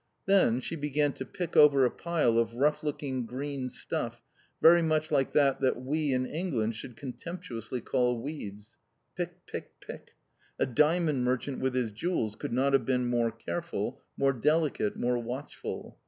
[0.25, 4.23] Then she began to pick over a pile of rough looking green stuff,
[4.59, 8.77] very much like that we in England should contemptuously call weeds.
[9.15, 10.15] Pick, pick, pick!
[10.57, 15.19] A diamond merchant with his jewels could not have been more careful, more delicate, more,
[15.19, 15.99] watchful.